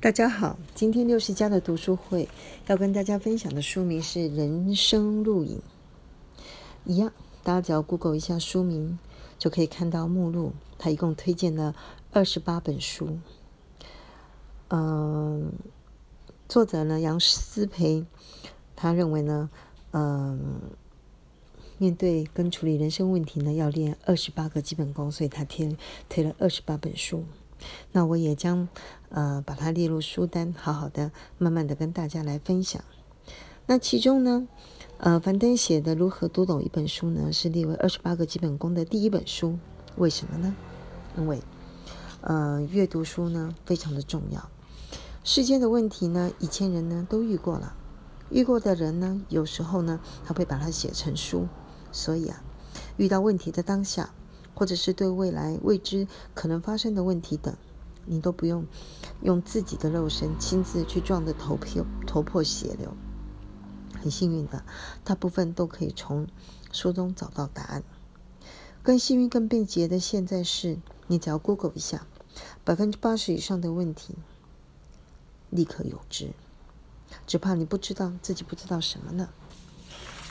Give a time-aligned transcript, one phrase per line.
[0.00, 2.28] 大家好，今天六十家的读书会
[2.68, 5.56] 要跟大家分享的书名是《人生录影》。
[6.84, 7.12] 一样，
[7.42, 8.96] 大家只要 Google 一下书名，
[9.40, 10.52] 就可以看到目录。
[10.78, 11.74] 他一共推荐了
[12.12, 13.18] 二十八本书。
[14.68, 15.52] 嗯，
[16.48, 18.06] 作者呢杨思培，
[18.76, 19.50] 他认为呢，
[19.90, 20.60] 嗯，
[21.76, 25.76] 面对跟处理人生问题呢，要练二十八个基本功，所以他推
[26.08, 27.24] 推了二十八本书。
[27.92, 28.68] 那我也将
[29.08, 32.82] 呃把它列入书单，好好的、慢慢的跟大家来分享。
[33.66, 34.48] 那其中呢，
[34.96, 39.58] 呃，樊登写的《如何读懂一本书》呢，是列为二十八个基本功的第一本书。
[39.96, 40.56] 为什么呢？
[41.16, 41.42] 因为
[42.20, 44.48] 呃，阅读书呢非常的重要。
[45.22, 47.74] 世间的问题呢，以前人呢都遇过了，
[48.30, 51.46] 遇过的人呢，有时候呢他会把它写成书。
[51.92, 52.42] 所以啊，
[52.96, 54.10] 遇到问题的当下。
[54.58, 57.56] 或者是对未来未知可能发生的问题等，
[58.06, 58.66] 你都不用
[59.22, 62.92] 用自己的肉身亲自去撞得头破头破血流。
[64.02, 64.64] 很幸运的，
[65.04, 66.26] 大部分都可以从
[66.72, 67.84] 书中找到答案。
[68.82, 72.08] 更幸运、更便捷的现在是，你只要 Google 一下，
[72.64, 74.16] 百分之八十以上的问题
[75.50, 76.32] 立刻有之，
[77.28, 79.28] 只怕你不知道自己不知道什么呢？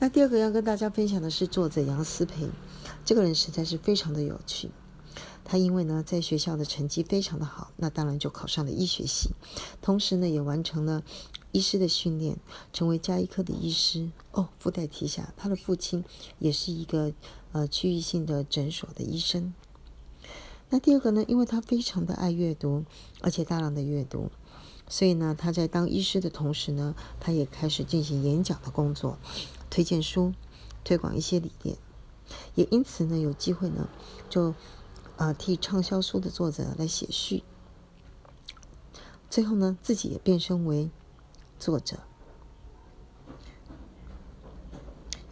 [0.00, 2.48] 那第二个要跟大家分享的是作者杨思培。
[3.04, 4.70] 这个人实在是非常的有趣。
[5.44, 9.30] 他因为呢在学校的成绩非常的好，那当然就考上了医学系，
[9.82, 11.02] 同时呢也完成了
[11.50, 12.36] 医师的训练，
[12.72, 14.10] 成为加医科的医师。
[14.32, 16.04] 哦，附带提下，他的父亲
[16.38, 17.12] 也是一个
[17.52, 19.52] 呃区域性的诊所的医生。
[20.68, 22.84] 那第二个呢，因为他非常的爱阅读，
[23.22, 24.30] 而且大量的阅读，
[24.86, 29.18] 所以呢他在当医师的同时呢，他也开始进行演讲的工作，
[29.70, 30.32] 推荐书，
[30.84, 31.76] 推广一些理念。
[32.54, 33.88] 也因此呢，有机会呢，
[34.28, 34.54] 就
[35.16, 37.42] 啊替畅销书的作者来写序。
[39.30, 40.90] 最后呢，自己也变身为
[41.58, 41.98] 作者，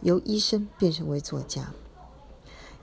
[0.01, 1.73] 由医生变成为作家，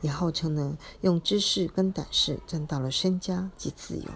[0.01, 4.11] 也号称呢用知识跟胆识挣到了身家及自由。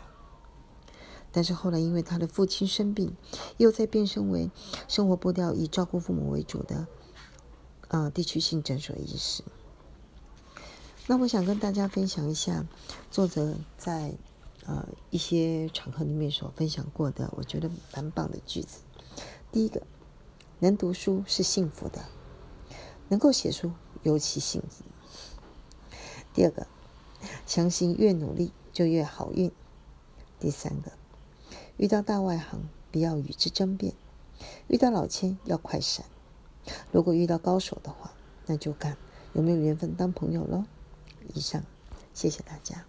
[1.30, 3.16] 但是后来因为他的父亲生病，
[3.58, 4.50] 又再变身为
[4.88, 6.86] 生活步调以照顾父母为主的
[7.88, 9.42] 啊地区性诊所医师。
[11.06, 12.66] 那我想跟大家分享一下
[13.10, 14.14] 作者在
[14.66, 18.80] 呃一些场合里面所分享过的，我觉得蛮棒的句子。
[19.50, 19.82] 第一个，
[20.58, 22.04] 能读书是幸福的，
[23.08, 23.72] 能够写书
[24.02, 24.84] 尤其幸福。
[26.34, 26.66] 第二个，
[27.46, 29.50] 相信越努力就越好运。
[30.38, 30.92] 第三个，
[31.78, 33.94] 遇到大外行不要与之争辩，
[34.66, 36.04] 遇到老千要快闪。
[36.92, 38.12] 如果遇到高手的话，
[38.46, 38.96] 那就看
[39.32, 40.64] 有没有缘分当朋友喽。
[41.34, 41.62] 以上，
[42.14, 42.84] 谢谢大家。